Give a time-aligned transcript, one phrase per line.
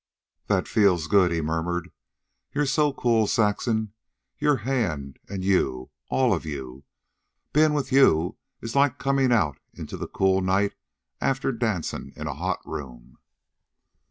[0.47, 1.91] "That feels good," he murmured.
[2.55, 3.93] "You're so cool, Saxon.
[4.39, 6.85] Your hand, and you, all of you.
[7.53, 10.73] Bein' with you is like comin' out into the cool night
[11.21, 13.19] after dancin' in a hot room."